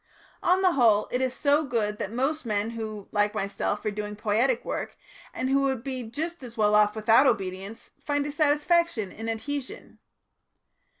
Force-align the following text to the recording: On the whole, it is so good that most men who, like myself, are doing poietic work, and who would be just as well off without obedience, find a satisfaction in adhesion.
On 0.41 0.63
the 0.63 0.71
whole, 0.71 1.07
it 1.11 1.21
is 1.21 1.31
so 1.35 1.63
good 1.63 1.99
that 1.99 2.11
most 2.11 2.43
men 2.43 2.71
who, 2.71 3.07
like 3.11 3.35
myself, 3.35 3.85
are 3.85 3.91
doing 3.91 4.15
poietic 4.15 4.65
work, 4.65 4.97
and 5.31 5.47
who 5.47 5.61
would 5.61 5.83
be 5.83 6.01
just 6.01 6.41
as 6.41 6.57
well 6.57 6.73
off 6.73 6.95
without 6.95 7.27
obedience, 7.27 7.91
find 8.03 8.25
a 8.25 8.31
satisfaction 8.31 9.11
in 9.11 9.29
adhesion. 9.29 9.99